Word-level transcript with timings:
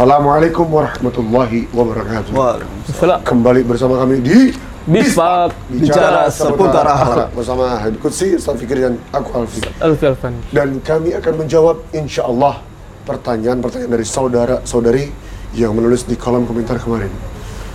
Assalamualaikum 0.00 0.64
warahmatullahi 0.72 1.68
wabarakatuh. 1.76 2.32
Waalaikumsalam. 2.32 3.20
Kembali 3.20 3.60
bersama 3.68 4.00
kami 4.00 4.24
di 4.24 4.48
Bispak 4.88 5.52
Bicara 5.68 6.24
seputar 6.32 6.88
akhlak. 6.88 7.28
bersama 7.36 7.76
Habib 7.76 8.00
Qudsi, 8.00 8.32
Ustaz 8.32 8.56
Fikri 8.56 8.80
dan 8.80 8.96
aku 9.12 9.28
Alfi. 9.36 9.60
Alfi 9.76 10.08
Alfan. 10.08 10.40
Dan 10.56 10.80
kami 10.80 11.12
akan 11.12 11.44
menjawab 11.44 11.84
insya 11.92 12.24
Allah 12.24 12.64
pertanyaan-pertanyaan 13.04 13.92
dari 13.92 14.06
saudara-saudari 14.08 15.04
yang 15.52 15.76
menulis 15.76 16.08
di 16.08 16.16
kolom 16.16 16.48
komentar 16.48 16.80
kemarin. 16.80 17.12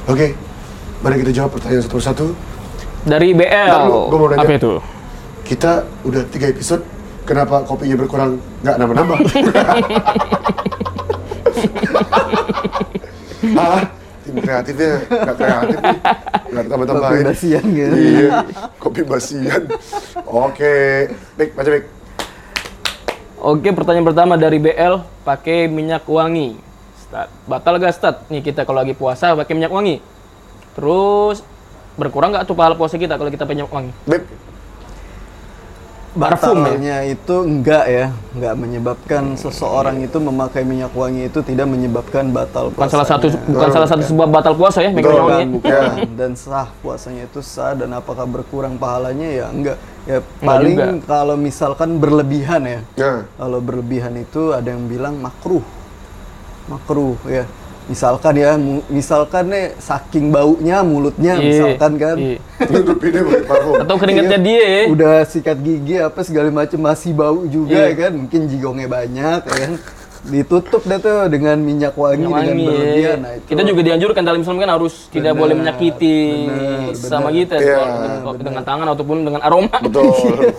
Oke, 0.09 0.33
mari 1.05 1.21
kita 1.21 1.29
jawab 1.29 1.53
pertanyaan 1.61 1.85
satu 1.85 2.01
persatu. 2.01 2.27
Dari 3.05 3.37
BL. 3.37 3.69
Gua 3.85 4.17
mau 4.17 4.33
nanya. 4.33 4.41
Apa 4.41 4.57
itu? 4.57 4.81
Kita 5.45 5.85
udah 6.01 6.25
tiga 6.33 6.49
episode, 6.49 6.81
kenapa 7.21 7.61
kopinya 7.69 7.93
berkurang? 8.01 8.41
Nggak 8.65 8.75
nambah-nambah. 8.81 9.17
ah, 13.59 13.81
tim 14.25 14.35
kreatifnya 14.41 14.91
nggak 15.05 15.35
kreatif 15.37 15.77
nih. 15.79 15.99
Nggak 16.51 16.65
tambah-tambahin. 16.71 17.13
Kopi 17.13 17.29
basian 17.29 17.63
gitu. 17.73 17.95
Iya, 17.95 18.29
kopi 18.81 19.01
basian. 19.05 19.61
Oke, 20.25 20.75
baik, 21.37 21.51
baca 21.53 21.69
baik. 21.69 21.85
Oke, 23.45 23.69
pertanyaan 23.69 24.07
pertama 24.09 24.33
dari 24.41 24.57
BL, 24.57 25.05
pakai 25.21 25.69
minyak 25.69 26.09
wangi. 26.09 26.57
Start. 27.05 27.29
Batal 27.45 27.77
gak 27.77 27.93
start? 27.93 28.17
Nih 28.33 28.41
kita 28.41 28.65
kalau 28.65 28.81
lagi 28.81 28.97
puasa 28.97 29.37
pakai 29.37 29.53
minyak 29.53 29.69
wangi. 29.69 30.01
Terus 30.73 31.45
berkurang 31.95 32.33
nggak 32.33 32.43
tuh 32.49 32.57
pahala 32.57 32.75
puasa 32.75 32.97
kita 32.97 33.15
kalau 33.15 33.29
kita 33.29 33.45
pakai 33.45 33.61
minyak 33.61 33.69
wangi? 33.69 33.91
Beb? 34.09 34.25
Batalnya 36.15 37.03
itu 37.03 37.35
enggak 37.43 37.85
ya, 37.91 38.05
enggak 38.31 38.55
menyebabkan 38.55 39.35
seseorang 39.35 39.99
itu 39.99 40.15
memakai 40.15 40.63
minyak 40.63 40.95
wangi 40.95 41.27
itu 41.27 41.43
tidak 41.43 41.67
menyebabkan 41.67 42.31
batal 42.31 42.71
Bukan 42.71 42.87
salah 42.87 43.07
satu 43.07 43.27
bukan 43.51 43.69
salah 43.69 43.89
satu 43.91 44.03
sebab 44.07 44.27
batal 44.31 44.55
puasa 44.55 44.79
ya, 44.79 44.95
minyak 44.95 45.11
Betul. 45.11 45.27
wangi. 45.27 45.45
bukan, 45.59 45.81
bukan. 45.91 45.91
dan 46.19 46.31
sah 46.39 46.71
puasanya 46.79 47.27
itu 47.27 47.43
sah 47.43 47.75
dan 47.75 47.91
apakah 47.91 48.23
berkurang 48.23 48.79
pahalanya 48.79 49.27
ya 49.27 49.45
enggak 49.51 49.77
ya 50.05 50.21
paling 50.39 50.77
juga. 50.77 51.09
kalau 51.09 51.35
misalkan 51.35 51.97
berlebihan 51.97 52.61
ya 52.61 52.79
nah, 52.95 53.21
kalau 53.41 53.59
berlebihan 53.59 54.13
itu 54.21 54.53
ada 54.53 54.69
yang 54.69 54.85
bilang 54.85 55.17
makruh 55.17 55.65
makruh 56.69 57.17
ya 57.25 57.43
misalkan 57.85 58.33
ya 58.33 58.51
misalkan 58.87 59.43
nih 59.47 59.77
saking 59.77 60.29
baunya 60.29 60.81
mulutnya 60.81 61.33
Iya, 61.35 61.45
misalkan 61.45 61.91
kan 61.95 62.17
iya. 62.17 62.37
nutupinnya 62.59 63.21
pakai 63.21 63.43
parfum. 63.43 63.75
Atau 63.79 63.95
keringatnya 63.95 64.39
dia 64.39 64.63
ya. 64.63 64.81
udah 64.87 65.15
sikat 65.23 65.57
gigi 65.59 65.95
apa 65.97 66.19
segala 66.21 66.49
macam 66.49 66.79
masih 66.79 67.11
bau 67.11 67.45
juga 67.45 67.75
Iya. 67.75 67.85
ya 67.87 67.95
kan 67.99 68.11
mungkin 68.15 68.39
jigongnya 68.45 68.87
banyak 68.87 69.39
ya 69.43 69.57
kan 69.61 69.73
ditutup 70.25 70.81
deh 70.81 70.97
tuh 70.97 71.29
dengan 71.29 71.53
minyak 71.55 71.93
wangi, 71.93 72.17
Minyak 72.19 72.33
dengan 72.33 72.49
wangi. 72.49 72.65
berlebihan 72.65 73.17
nah 73.21 73.31
itu 73.31 73.45
Kita 73.45 73.61
juga 73.61 73.81
dianjurkan 73.83 74.21
dalam 74.25 74.39
Islam 74.41 74.57
kan 74.57 74.69
harus 74.71 74.93
tidak 75.07 75.31
Benar, 75.31 75.37
boleh 75.37 75.55
menyakiti 75.55 76.17
benar, 76.43 76.97
sama 76.97 77.21
benar. 77.23 77.37
kita 77.37 77.55
Iya, 77.61 77.77
Kalau 78.19 78.33
dengan 78.35 78.63
tangan 78.65 78.87
ataupun 78.89 79.17
dengan 79.21 79.41
aroma. 79.45 79.77
Betul. 79.77 80.09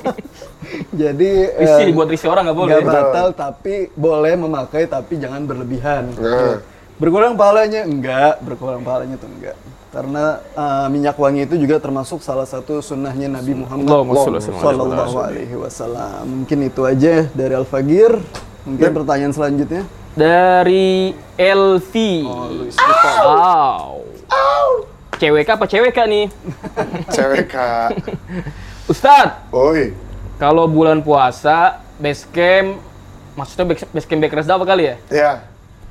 jadi 0.95 1.31
Risih 1.57 1.83
eh, 1.83 1.93
buat 1.93 2.07
risih 2.07 2.29
orang 2.29 2.47
nggak 2.47 2.59
boleh. 2.59 2.73
nggak 2.73 2.87
batal 2.89 3.29
tapi 3.33 3.75
boleh 3.93 4.35
memakai 4.37 4.87
tapi 4.87 5.19
jangan 5.19 5.43
berlebihan 5.43 6.15
Nah, 6.15 6.63
berkurang 6.97 7.37
pahalanya 7.37 7.85
enggak 7.85 8.41
berkurang 8.41 8.81
pahalanya 8.81 9.21
tuh 9.21 9.29
enggak 9.29 9.57
karena 9.93 10.45
eh, 10.53 10.87
minyak 10.93 11.17
wangi 11.17 11.49
itu 11.49 11.57
juga 11.57 11.81
termasuk 11.81 12.21
salah 12.21 12.45
satu 12.45 12.85
sunnahnya 12.85 13.33
Nabi 13.33 13.57
Muhammad. 13.57 13.89
Sallallahu 13.89 15.17
alaihi 15.17 15.57
wasallam 15.57 16.45
mungkin 16.45 16.69
itu 16.69 16.85
aja 16.85 17.25
dari 17.33 17.57
Al 17.57 17.65
Fagir 17.65 18.13
mungkin 18.69 18.93
pertanyaan 18.93 19.33
selanjutnya 19.33 19.89
Dari 20.17 21.13
LV. 21.37 21.93
Oh, 22.25 22.49
Luis 22.49 22.77
Wow. 23.25 24.01
CWK 25.17 25.49
apa 25.49 25.65
CWK 25.69 25.99
nih? 26.09 26.27
cewek 27.17 27.53
kak. 27.53 28.01
Ustadz, 28.89 29.49
Oi, 29.53 29.93
kalau 30.41 30.69
bulan 30.69 31.01
puasa, 31.05 31.81
base 32.01 32.25
camp, 32.33 32.81
maksudnya 33.37 33.65
base 33.69 33.85
base 33.93 34.07
camp 34.09 34.21
Backers 34.25 34.49
apa 34.49 34.65
kali 34.65 34.93
ya? 34.93 34.97
ya. 35.09 35.33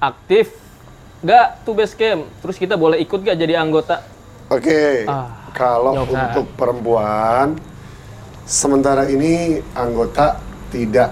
Aktif 0.02 0.65
nggak 1.26 1.66
tuh 1.66 1.74
base 1.74 1.98
camp? 1.98 2.30
Terus 2.46 2.56
kita 2.62 2.78
boleh 2.78 3.02
ikut 3.02 3.18
nggak 3.18 3.34
jadi 3.34 3.58
anggota? 3.58 4.06
Oke, 4.54 5.10
Ah, 5.10 5.50
kalau 5.58 6.06
Kak. 6.06 6.14
untuk 6.14 6.46
perempuan, 6.54 7.58
sementara 8.46 9.10
ini 9.10 9.58
anggota 9.74 10.38
tidak 10.70 11.10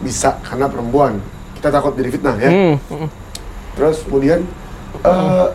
bisa 0.00 0.40
karena 0.40 0.64
perempuan. 0.64 1.20
Kita 1.60 1.68
takut 1.68 1.92
jadi 1.92 2.08
fitnah 2.08 2.36
ya. 2.40 2.48
Hmm, 2.48 2.74
hmm. 2.88 3.08
Terus 3.76 4.00
kemudian 4.08 4.40
eh, 5.04 5.46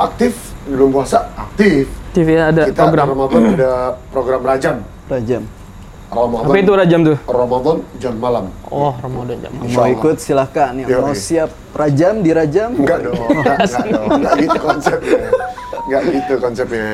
aktif 0.00 0.32
di 0.64 0.72
bulan 0.72 0.92
puasa 0.96 1.28
aktif. 1.36 1.84
TV 2.16 2.34
ada 2.40 2.64
Kita 2.64 2.88
program. 2.88 3.06
Ramadan 3.12 3.42
ada 3.54 3.72
program 4.08 4.40
rajam. 4.40 4.76
Rajam 5.06 5.59
Ramadan. 6.10 6.46
Apa 6.50 6.56
itu 6.58 6.72
rajam 6.74 7.00
tuh? 7.06 7.18
Ramadan 7.30 7.76
jam 8.02 8.14
malam. 8.18 8.44
Oh, 8.66 8.92
Ramadan 8.98 9.36
jam. 9.38 9.50
Insya 9.62 9.78
mau 9.78 9.86
ikut 9.86 10.16
silahkan 10.18 10.72
yang 10.74 10.88
Yoi. 10.90 11.02
mau 11.06 11.14
siap 11.14 11.50
rajam 11.70 12.14
dirajam 12.26 12.70
Enggak 12.74 12.98
dong, 13.06 13.14
enggak, 13.30 13.58
dong, 13.70 14.08
enggak 14.18 14.34
gitu 14.42 14.58
konsepnya. 14.58 15.22
Enggak 15.86 16.02
gitu 16.10 16.34
konsepnya. 16.42 16.88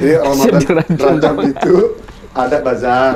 Jadi 0.00 0.12
Ramadan. 0.16 0.60
Rajab 0.96 1.36
itu 1.44 1.76
ada 2.32 2.56
bazar. 2.64 3.14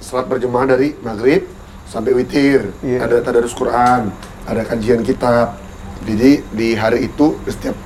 Salat 0.00 0.26
berjemaah 0.32 0.64
dari 0.64 0.96
maghrib 1.04 1.44
sampai 1.84 2.16
witir. 2.16 2.72
Iya. 2.80 3.04
Ada 3.04 3.16
tadarus 3.20 3.52
Quran, 3.52 4.08
ada 4.48 4.62
kajian 4.64 5.04
kitab. 5.04 5.60
Jadi 6.08 6.40
di 6.56 6.72
hari 6.72 7.12
itu 7.12 7.36
setiap 7.44 7.76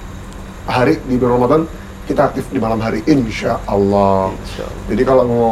hari 0.71 1.03
di 1.11 1.19
bulan 1.19 1.43
Ramadan 1.43 1.63
kita 2.05 2.29
aktif 2.29 2.45
di 2.53 2.61
malam 2.61 2.77
hari 2.79 3.01
insya 3.05 3.57
Allah. 3.65 4.33
Jadi 4.87 5.03
kalau 5.03 5.23
mau 5.25 5.49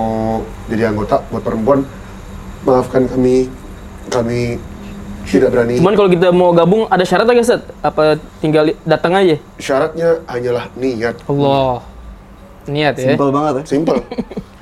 jadi 0.69 0.93
anggota 0.93 1.25
buat 1.33 1.41
perempuan, 1.41 1.81
maafkan 2.63 3.09
kami, 3.09 3.49
kami 4.09 4.61
tidak 5.25 5.49
berani. 5.51 5.81
Cuman 5.81 5.95
kalau 5.97 6.11
kita 6.13 6.29
mau 6.29 6.53
gabung 6.53 6.85
ada 6.87 7.03
syarat 7.03 7.25
nggak 7.25 7.47
Set? 7.47 7.63
Apa 7.81 8.21
tinggal 8.45 8.77
datang 8.85 9.17
aja? 9.17 9.41
Syaratnya 9.57 10.21
hanyalah 10.29 10.69
niat. 10.77 11.17
Allah. 11.25 11.81
Niat 12.63 12.95
ya. 12.95 13.19
simpel 13.19 13.35
banget 13.35 13.53
ya 13.59 13.63
Simple. 13.67 13.99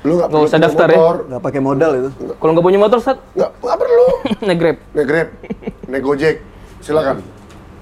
Lu 0.01 0.17
nggak 0.17 0.33
Nggak 0.33 0.41
perlu 0.41 0.49
usah 0.49 0.57
daftar 0.57 0.87
ya? 0.89 0.97
motor. 0.97 1.17
nggak 1.29 1.41
pakai 1.45 1.61
modal 1.61 1.91
itu 1.93 2.09
Kalau 2.33 2.51
nggak 2.57 2.65
punya 2.65 2.79
motor, 2.81 2.97
Set, 2.97 3.17
Nggak, 3.37 3.51
nggak 3.61 3.77
perlu. 3.77 4.07
naik 4.47 4.57
Grab. 4.57 4.77
Naik 4.97 5.05
Grab, 5.05 5.27
naik 5.85 6.01
Gojek. 6.01 6.35
Silakan. 6.81 7.17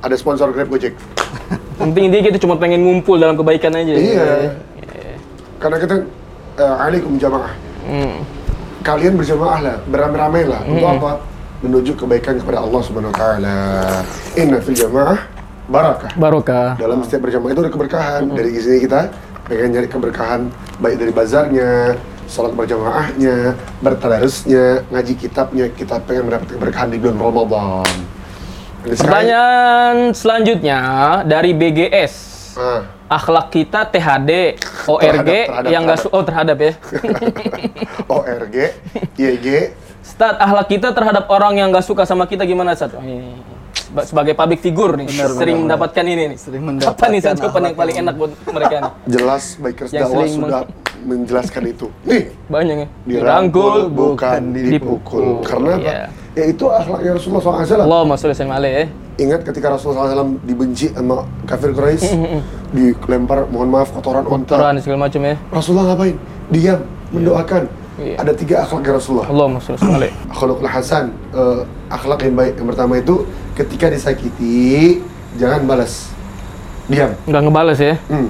Ada 0.03 0.15
sponsor 0.19 0.51
Grab 0.51 0.67
Gojek. 0.67 0.91
Penting 1.79 2.11
intinya 2.11 2.23
kita 2.27 2.39
cuma 2.43 2.59
pengen 2.59 2.83
ngumpul 2.83 3.15
dalam 3.15 3.39
kebaikan 3.39 3.71
aja. 3.71 3.95
Iya. 3.95 4.29
Karena 5.63 5.77
kita 5.79 5.95
eh, 6.59 6.75
alaikum 6.83 7.15
jamaah. 7.15 7.55
Hmm. 7.87 8.19
Kalian 8.83 9.15
berjamaah 9.15 9.59
lah, 9.63 9.75
beramai-ramai 9.87 10.43
lah. 10.43 10.61
Untuk 10.67 10.87
apa? 10.87 11.11
Menuju 11.63 11.91
kebaikan 11.95 12.39
kepada 12.39 12.63
Allah 12.63 12.81
Subhanahu 12.83 13.11
wa 13.11 13.19
taala. 13.19 13.57
Inna 14.35 14.59
fil 14.59 14.75
jamaah 14.75 15.19
barakah. 15.71 16.11
Barokah. 16.19 16.69
Dalam 16.75 16.99
setiap 17.07 17.27
berjamaah 17.27 17.51
itu 17.55 17.61
ada 17.63 17.71
keberkahan. 17.71 18.21
Dari 18.27 18.51
sini 18.59 18.77
kita 18.83 19.01
pengen 19.47 19.69
nyari 19.79 19.87
keberkahan 19.87 20.41
baik 20.83 20.95
dari 20.99 21.11
bazarnya, 21.15 21.71
sholat 22.27 22.53
berjamaahnya, 22.55 23.55
bertadarusnya, 23.79 24.83
ngaji 24.91 25.13
kitabnya. 25.15 25.65
Kita 25.71 26.03
pengen 26.03 26.27
mendapat 26.27 26.59
keberkahan 26.59 26.91
di 26.91 26.97
bulan 26.99 27.17
Ramadan. 27.23 28.18
Pertanyaan 28.81 30.13
selanjutnya 30.13 30.79
dari 31.23 31.51
BGS. 31.51 32.13
Ah, 32.55 32.81
Akhlak 33.09 33.49
kita 33.49 33.83
THD, 33.85 34.55
ORG 34.85 35.29
terhadap, 35.41 35.67
yang 35.67 35.81
nggak 35.83 35.99
su- 35.99 36.11
oh 36.11 36.21
terhadap 36.21 36.57
ya. 36.57 36.71
ORG, 38.15 38.55
YG, 39.15 39.47
Stat 39.99 40.37
akhlak 40.37 40.67
kita 40.67 40.89
terhadap 40.89 41.25
orang 41.27 41.55
yang 41.55 41.67
nggak 41.69 41.81
suka 41.81 42.03
sama 42.03 42.23
kita 42.23 42.43
gimana 42.43 42.71
Stat? 42.71 42.93
Oh, 42.93 43.01
ini 43.01 43.33
sebagai 44.03 44.33
public 44.33 44.59
figure 44.59 44.93
nih, 44.95 45.07
Benar, 45.07 45.29
sering 45.33 45.57
benar, 45.57 45.65
mendapatkan 45.75 46.03
ini 46.05 46.23
nih. 46.27 46.37
Sering 46.37 46.61
Apa 46.61 46.69
nih 46.69 46.75
mendapatkan 46.77 47.19
Sat 47.19 47.35
jawaban 47.35 47.61
yang 47.63 47.75
paling 47.75 47.95
yang- 47.95 48.05
enak 48.05 48.15
buat 48.15 48.31
mereka 48.47 48.75
nih? 48.77 48.91
jelas 49.17 49.43
Bikers 49.57 49.89
Yang 49.89 50.03
dakwah 50.05 50.25
sudah 50.27 50.61
menjelaskan 51.01 51.63
itu. 51.65 51.87
Nih, 52.03 52.23
Banyak 52.45 52.75
ya. 52.77 52.87
dirangkul 53.03 53.87
bukan 53.87 53.89
bukan 53.89 54.41
dipukul. 54.53 54.69
dipukul. 54.69 55.25
Karena 55.41 55.71
apa? 55.73 55.93
Iya. 56.35 56.43
Ya 56.45 56.45
itu 56.53 56.65
akhlaknya 56.69 57.11
Rasulullah 57.17 57.41
SAW. 57.41 57.83
Allahumma 57.85 58.15
sholli 58.17 58.35
sallim 58.37 58.53
alaihi 58.53 58.75
ya. 58.75 58.85
Ingat 59.19 59.41
ketika 59.43 59.67
Rasulullah 59.73 60.13
SAW 60.13 60.39
dibenci 60.47 60.93
sama 60.93 61.27
kafir 61.43 61.75
Quraisy, 61.75 62.07
dilempar 62.71 63.49
mohon 63.51 63.67
maaf 63.67 63.91
kotoran 63.91 64.23
onta. 64.23 64.55
Quran 64.55 64.79
segala 64.79 65.09
macam 65.09 65.21
ya. 65.25 65.35
Rasulullah 65.51 65.85
ngapain? 65.91 66.15
Diam, 66.49 66.79
mendoakan. 67.11 67.63
Iya. 67.99 68.15
Ada 68.15 68.31
tiga 68.31 68.55
akhlak 68.63 68.87
Rasulullah. 68.87 69.27
Allahumma 69.27 69.59
sholli 69.59 69.77
sallim 69.83 69.97
alaihi. 69.99 70.13
Akhlakul 70.31 70.69
Hasan, 70.77 71.05
eh, 71.35 71.59
akhlak 71.91 72.19
yang 72.23 72.35
baik. 72.39 72.53
Yang 72.55 72.67
pertama 72.71 72.93
itu 72.95 73.15
ketika 73.59 73.85
disakiti, 73.91 75.03
jangan 75.35 75.67
balas. 75.67 76.07
Diam. 76.87 77.11
Nggak 77.27 77.41
ngebales 77.43 77.79
ya. 77.83 77.95
Hmm. 78.07 78.29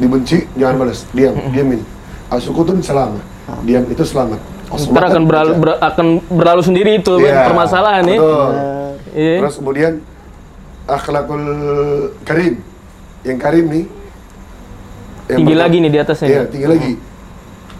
Dibenci, 0.00 0.48
jangan 0.56 0.74
balas. 0.80 1.04
Diam, 1.12 1.34
diamin. 1.52 1.80
Asukutun 2.32 2.80
selamat. 2.80 3.20
Diam 3.68 3.84
itu 3.88 4.04
selamat. 4.04 4.40
Ntar 4.68 5.04
akan 5.06 5.22
berlalu, 5.24 5.52
ber- 5.56 5.80
akan 5.80 6.06
berlalu 6.28 6.62
sendiri 6.62 6.90
itu 6.96 7.16
Iya, 7.18 7.46
permasalahan 7.46 8.04
ya. 8.04 8.14
betul. 8.14 8.50
Iya. 9.10 9.36
Terus 9.40 9.56
kemudian 9.56 9.92
akhlakul 10.84 11.44
karim. 12.22 12.54
Yang 13.22 13.38
karim 13.38 13.66
nih. 13.66 13.84
yang 15.26 15.38
Tinggi 15.38 15.52
pertama- 15.52 15.64
lagi 15.66 15.76
nih 15.78 15.90
di 15.90 15.98
atasnya. 15.98 16.26
Iya, 16.26 16.42
tinggi 16.46 16.66
lagi. 16.66 16.92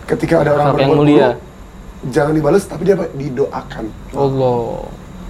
Ketika 0.04 0.34
ada 0.38 0.50
orang 0.52 0.66
yang 0.78 0.92
mulia. 0.92 1.28
buruk, 1.32 1.36
jangan 2.08 2.32
dibales 2.32 2.64
tapi 2.64 2.82
dia 2.84 2.96
didoakan. 3.10 3.84
Allah. 4.12 4.64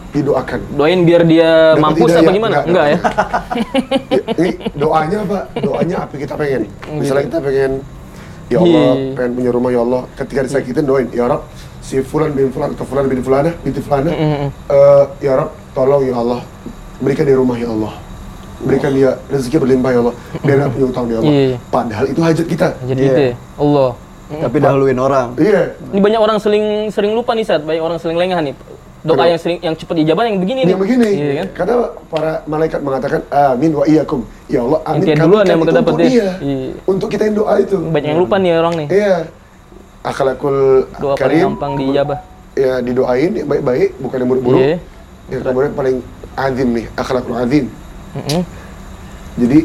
Didoakan. 0.09 0.61
Doain 0.73 1.01
biar 1.05 1.23
dia 1.23 1.51
Dapat 1.75 1.83
mampus 1.85 2.09
hidayah. 2.09 2.23
apa 2.23 2.31
gimana? 2.33 2.57
Enggak, 2.57 2.67
Enggak, 2.67 2.87
ya? 2.89 2.99
ini 4.41 4.51
doanya 4.75 5.19
apa? 5.21 5.39
Doanya 5.55 5.97
apa 6.01 6.15
kita 6.17 6.35
pengen? 6.35 6.63
Misalnya 6.91 7.25
kita 7.29 7.39
pengen 7.39 7.73
ya 8.49 8.59
Allah, 8.59 8.89
Iya. 8.95 9.15
pengen 9.15 9.33
punya 9.35 9.51
rumah 9.53 9.71
ya 9.71 9.81
Allah. 9.81 10.03
Ketika 10.15 10.41
disakitin 10.43 10.85
doain, 10.85 11.09
ya 11.11 11.25
Rob, 11.27 11.43
si 11.81 12.01
fulan 12.01 12.33
bin 12.33 12.49
fulan 12.49 12.73
atau 12.73 12.85
fulan 12.85 13.05
bin 13.07 13.21
fulana 13.21 13.53
binti 13.61 13.81
fulana, 13.81 14.11
Mm-mm. 14.11 14.49
eh, 14.69 15.05
ya 15.21 15.33
Rob, 15.37 15.51
tolong 15.73 16.03
ya 16.03 16.17
Allah, 16.17 16.41
berikan 16.99 17.25
dia 17.25 17.37
rumah 17.37 17.57
ya 17.57 17.69
Allah. 17.69 17.93
Berikan 18.59 18.91
dia 18.91 19.15
rezeki 19.31 19.57
berlimpah 19.63 19.91
ya 19.95 19.99
Allah. 20.03 20.15
Dia 20.43 20.55
nggak 20.59 20.71
punya 20.75 20.87
utang 20.91 21.07
ya 21.07 21.17
Allah. 21.23 21.31
Iya. 21.31 21.57
Padahal 21.71 22.05
itu 22.11 22.21
hajat 22.21 22.47
kita. 22.49 22.69
Jadi 22.83 23.01
Iya. 23.01 23.09
gitu 23.09 23.21
ya. 23.23 23.35
Allah. 23.55 23.91
Tapi 24.29 24.57
dahuluin 24.59 24.99
orang. 24.99 25.29
Iya. 25.39 25.63
Ini 25.95 26.01
banyak 26.03 26.21
orang 26.21 26.37
sering 26.37 26.65
sering 26.91 27.13
lupa 27.15 27.33
nih 27.33 27.47
saat 27.47 27.63
banyak 27.63 27.81
orang 27.81 27.97
sering 27.97 28.19
lengah 28.19 28.43
nih. 28.43 28.55
Doa 28.99 29.25
yang 29.31 29.39
sering 29.39 29.59
yang 29.63 29.75
cepat 29.79 29.95
ijabah 30.03 30.27
yang 30.27 30.43
begini 30.43 30.61
nih. 30.67 30.73
Yang 30.75 30.83
begini, 30.83 31.09
Iya 31.09 31.35
kan? 31.39 31.49
karena 31.55 31.75
para 32.11 32.33
malaikat 32.45 32.81
mengatakan 32.83 33.21
amin 33.31 33.71
wa 33.73 33.85
iyyakum. 33.87 34.21
Ya 34.51 34.61
Allah, 34.67 34.81
amin. 34.85 35.07
kami 35.07 35.15
duluan 35.23 35.45
yang 35.47 35.61
itu 35.61 35.71
dapat 35.71 35.93
ya. 35.95 36.03
dia. 36.03 36.29
Iya. 36.43 36.71
Untuk 36.83 37.09
kita 37.09 37.23
yang 37.25 37.37
doa 37.39 37.55
itu. 37.63 37.77
Banyak 37.79 38.09
yang 38.11 38.21
lupa 38.21 38.37
nih 38.37 38.51
orang 38.55 38.75
nih. 38.75 38.89
Iya. 38.91 39.15
Akhlakul 40.03 40.57
Doa 40.99 41.15
paling 41.15 41.21
karim. 41.21 41.45
gampang 41.55 41.73
diijabah. 41.77 42.19
Ya 42.59 42.73
didoain 42.83 43.33
yang 43.35 43.47
baik-baik, 43.47 43.91
bukan 43.99 44.17
yang 44.19 44.29
buruk-buruk. 44.29 44.61
Iya. 44.61 44.77
Yang 45.29 45.41
kemudian 45.47 45.73
paling 45.75 45.97
azim 46.35 46.69
nih, 46.75 46.87
akhlakul 46.95 47.37
azim. 47.37 47.65
Mm-mm. 48.17 48.43
Jadi 49.39 49.59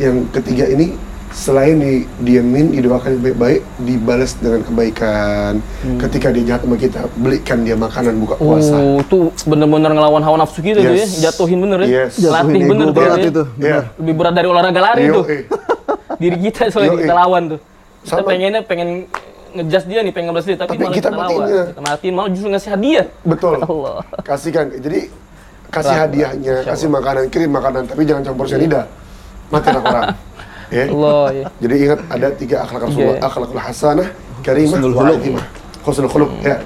yang 0.00 0.16
ketiga 0.32 0.64
ini 0.66 0.86
selain 1.32 1.80
di 1.80 1.92
diamin, 2.20 2.76
didoakan 2.76 3.18
yang 3.18 3.22
baik-baik, 3.24 3.60
dibalas 3.80 4.36
dengan 4.36 4.60
kebaikan. 4.62 5.52
Ketika 5.98 6.28
dia 6.30 6.44
jahat 6.46 6.62
sama 6.62 6.76
kita, 6.76 7.00
belikan 7.16 7.64
dia 7.64 7.74
makanan 7.74 8.14
buka 8.20 8.36
puasa. 8.36 8.76
Oh, 8.76 9.00
tuh 9.02 9.22
bener-bener 9.48 9.90
ngelawan 9.90 10.20
hawa 10.20 10.36
nafsu 10.40 10.60
kita 10.60 10.84
tuh 10.84 10.92
ya. 10.92 11.02
Yes. 11.02 11.18
Jatuhin 11.18 11.58
bener 11.58 11.78
ya. 11.82 11.88
Yes. 12.06 12.20
Jatuhin 12.20 12.52
Latih 12.52 12.62
bener 12.68 12.86
tuh 12.92 13.02
ya. 13.02 13.14
itu. 13.18 13.42
Iya. 13.58 13.80
Lebih 13.96 14.14
berat 14.14 14.34
dari 14.36 14.46
olahraga 14.46 14.80
lari 14.80 15.02
Yo, 15.08 15.14
tuh. 15.20 15.24
eh. 15.32 15.42
Diri 16.22 16.36
kita 16.38 16.70
soalnya 16.70 16.92
Yo, 16.94 17.00
kita 17.02 17.14
lawan 17.16 17.42
tuh. 17.56 17.60
Kita 18.02 18.18
Sama. 18.20 18.28
pengennya 18.28 18.60
pengen 18.62 18.88
ngejas 19.52 19.84
dia 19.84 20.00
nih, 20.00 20.12
pengen 20.12 20.26
ngebalas 20.32 20.46
dia, 20.48 20.56
tapi, 20.56 20.74
Tapi 20.74 20.82
malah 20.82 20.96
kita 20.96 21.08
kita, 21.08 21.16
lawan. 21.16 21.28
matiin. 21.28 21.64
Kita 21.68 21.80
matiin, 21.84 22.12
malah 22.14 22.30
justru 22.30 22.48
ngasih 22.50 22.70
hadiah. 22.72 23.06
Betul. 23.24 23.56
Allah. 23.68 23.96
Kasihkan. 24.20 24.66
Jadi 24.76 25.00
kasih 25.72 25.88
Berat, 25.96 26.02
hadiahnya, 26.08 26.54
kasih 26.68 26.88
makanan, 26.92 27.24
kirim 27.32 27.50
makanan, 27.52 27.82
tapi 27.88 28.02
jangan 28.04 28.22
campur 28.28 28.44
cyanida. 28.44 28.84
Mati 29.48 29.68
orang. 29.72 30.12
Ya. 30.72 30.84
Allah 30.88 31.26
ya. 31.30 31.46
Jadi 31.60 31.74
ingat 31.78 32.00
ada 32.08 32.28
tiga 32.32 32.56
akhlak 32.64 32.80
Rasulullah, 32.82 33.18
Iya. 33.20 33.28
akhlakul 33.28 33.60
hasanah, 33.60 34.08
karimah, 34.40 34.78
Husnul 34.80 34.92
wa 34.92 35.00
khuluq. 35.04 35.16
azimah. 35.20 35.44
Husnul 35.84 36.08
khuluq, 36.08 36.30
ya. 36.40 36.56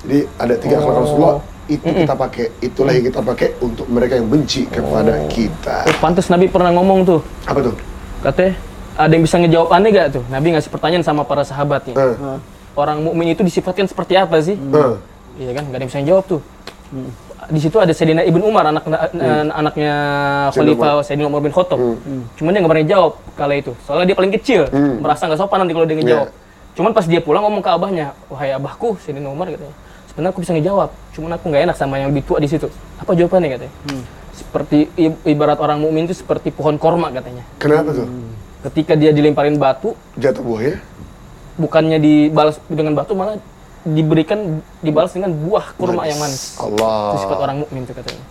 Jadi 0.00 0.18
ada 0.38 0.54
tiga 0.54 0.74
akhlak 0.78 0.94
Oh. 0.94 1.02
Rasulullah, 1.02 1.36
itu 1.66 1.82
kita 1.84 2.14
pakai, 2.14 2.44
itulah 2.60 2.92
yang 2.94 3.04
kita 3.04 3.20
pakai 3.20 3.48
untuk 3.58 3.86
mereka 3.86 4.14
yang 4.14 4.28
benci 4.30 4.62
kepada 4.66 5.12
Oh. 5.18 5.26
kita. 5.26 5.76
Pantes 5.98 6.30
Nabi 6.30 6.46
pernah 6.46 6.70
ngomong 6.70 7.02
tuh, 7.02 7.20
Apa 7.42 7.58
tuh? 7.60 7.74
katanya 8.22 8.54
ada 8.94 9.10
yang 9.10 9.24
bisa 9.24 9.36
ngejawab 9.36 9.68
aneh 9.68 9.90
gak 9.90 10.06
tuh? 10.14 10.22
Nabi 10.26 10.46
ngasih 10.54 10.70
pertanyaan 10.70 11.02
sama 11.02 11.22
para 11.22 11.42
sahabatnya. 11.42 11.92
Eh, 11.92 12.38
Orang 12.72 13.02
mukmin 13.02 13.32
itu 13.32 13.40
disifatkan 13.40 13.84
seperti 13.84 14.14
apa 14.14 14.38
sih? 14.38 14.54
eh. 14.54 14.94
Iya 15.36 15.50
kan, 15.52 15.64
gak 15.66 15.74
ada 15.74 15.82
yang 15.82 15.90
bisa 15.90 16.00
jawab 16.06 16.24
tuh. 16.28 16.40
Di 17.46 17.60
situ 17.60 17.76
ada 17.76 17.90
Sayyidina 17.90 18.22
Ibn 18.22 18.40
Umar, 18.42 18.64
anak 18.66 18.84
anaknya 19.52 19.92
Khalifah 20.50 21.02
Sayyidina 21.02 21.26
Umar 21.26 21.40
bin 21.40 21.52
Khattab. 21.52 21.78
Cuman 22.34 22.50
dia 22.50 22.60
nggak 22.60 22.72
berani 22.72 22.86
jawab 22.86 23.12
kala 23.32 23.54
itu. 23.54 23.72
Soalnya 23.86 24.06
dia 24.06 24.16
paling 24.16 24.32
kecil, 24.32 24.66
merasa 24.98 25.24
nggak 25.24 25.38
sopan 25.38 25.62
nanti 25.62 25.72
kalau 25.72 25.86
dia 25.86 25.96
ngejawab. 25.96 26.28
Cuman 26.74 26.90
pas 26.92 27.04
dia 27.04 27.20
pulang 27.20 27.40
ngomong 27.40 27.62
ke 27.62 27.70
abahnya, 27.70 28.12
wahai 28.26 28.52
abahku, 28.52 28.98
Sayyidina 29.00 29.30
Umar 29.30 29.48
katanya. 29.48 29.72
Sebenarnya 30.10 30.32
aku 30.32 30.40
bisa 30.42 30.52
ngejawab, 30.52 30.88
cuman 31.12 31.30
aku 31.32 31.44
nggak 31.48 31.62
enak 31.66 31.76
sama 31.76 31.94
yang 31.96 32.08
lebih 32.10 32.24
tua 32.24 32.38
di 32.38 32.48
situ. 32.48 32.66
Apa 32.96 33.12
jawabannya 33.12 33.48
katanya? 33.52 33.72
Seperti 34.32 34.78
i- 34.94 35.20
ibarat 35.26 35.56
orang 35.56 35.80
mukmin 35.80 36.04
itu 36.04 36.12
seperti 36.14 36.48
pohon 36.50 36.76
korma 36.76 37.08
katanya. 37.08 37.44
Kenapa 37.56 37.92
tuh? 37.92 38.08
Ketika 38.64 38.92
dia 38.92 39.12
dilemparin 39.12 39.56
batu, 39.56 39.94
Jatuh 40.16 40.42
buahnya? 40.42 40.76
bukannya 41.56 41.96
dibalas 41.96 42.60
dengan 42.68 42.92
batu 42.92 43.16
malah 43.16 43.40
diberikan 43.86 44.58
dibalas 44.82 45.14
dengan 45.14 45.30
buah 45.30 45.70
kurma 45.78 46.02
yang 46.04 46.18
manis. 46.18 46.58
Allah. 46.58 47.14
Itu 47.14 47.18
sifat 47.22 47.38
orang 47.38 47.56
mukmin 47.62 47.86
itu 47.86 47.94
katanya. 47.94 48.24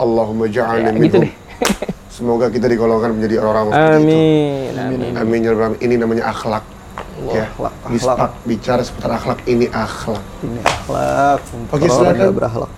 Allahumma 0.00 0.44
ja'alna 0.50 0.90
Ya, 0.90 0.98
gitu 0.98 1.16
minhum. 1.20 1.22
deh. 1.22 1.32
Semoga 2.16 2.46
kita 2.50 2.66
digolongkan 2.66 3.14
menjadi 3.14 3.38
orang-orang 3.38 3.70
seperti 3.70 3.94
itu. 3.94 4.10
Amin. 4.10 4.72
Amin. 4.74 5.12
Amin 5.14 5.38
ya 5.40 5.50
Rabbal 5.54 5.64
Alamin. 5.70 5.80
Ini 5.80 5.94
namanya 5.94 6.24
akhlak. 6.28 6.64
Ya, 7.20 7.44
akhlak, 7.52 7.74
akhlak. 7.84 8.32
bicara 8.48 8.80
seputar 8.80 9.10
akhlak 9.14 9.38
ini 9.44 9.68
akhlak. 9.68 10.24
Ini 10.40 10.60
akhlak. 10.64 11.38
Oke, 11.68 11.84
orang 11.84 11.92
silakan. 11.92 12.16
yang 12.18 12.36
berakhlak. 12.36 12.70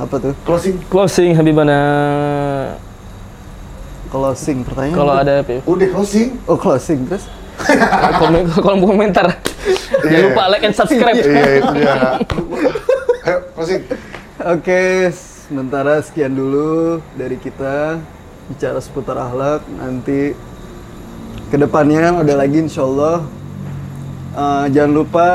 Apa 0.00 0.14
tuh? 0.18 0.32
Closing. 0.44 0.74
Closing 0.90 1.30
Habibana. 1.38 1.78
Closing 4.10 4.58
pertanyaan. 4.66 4.96
Kalau 4.98 5.14
ada 5.14 5.32
ya? 5.46 5.60
Udah 5.64 5.88
closing. 5.94 6.28
Oh 6.50 6.58
closing 6.58 7.06
terus? 7.06 7.24
Kolom 8.58 8.80
komentar. 8.82 9.38
Jangan 10.02 10.10
Iya. 10.10 10.26
lupa 10.26 10.42
like 10.48 10.64
and 10.64 10.74
subscribe. 10.74 11.16
Iya 11.16 11.48
itu 11.56 11.72
dia. 11.74 11.94
Ayo 13.26 13.38
closing. 13.52 13.82
Oke, 14.40 14.82
sementara 15.12 16.00
sekian 16.00 16.32
dulu 16.32 16.98
dari 17.12 17.36
kita 17.36 18.00
bicara 18.48 18.80
seputar 18.80 19.20
akhlak. 19.20 19.60
Nanti 19.70 20.32
ke 21.46 21.56
depannya 21.56 22.16
ada 22.16 22.34
lagi 22.34 22.64
insya 22.64 22.82
Allah. 22.82 23.28
Eh, 24.30 24.66
jangan 24.70 24.92
lupa 24.94 25.28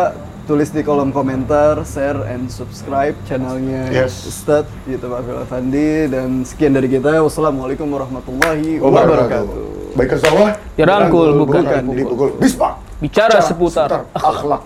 tulis 0.45 0.69
di 0.69 0.81
kolom 0.81 1.09
komentar, 1.09 1.81
share 1.83 2.21
and 2.25 2.47
subscribe 2.47 3.17
channelnya 3.25 3.89
Yes. 3.89 4.25
Ustadz 4.25 4.69
YouTube 4.85 5.11
Afil 5.11 5.37
Afandi 5.37 6.05
dan 6.07 6.41
sekian 6.41 6.73
dari 6.73 6.85
kita. 6.85 7.21
Wassalamualaikum 7.21 7.85
warahmatullahi 7.85 8.77
Wabarakatuh. 8.77 9.93
Baik 9.93 10.17
sawah. 10.17 10.53
Dirangkul, 10.73 11.37
bukan 11.37 11.61
bukan 11.61 11.83
dipukul. 11.93 12.29
dipukul. 12.41 12.84
Bicara 13.01 13.41
seputar 13.41 14.05
akhlak. 14.15 14.61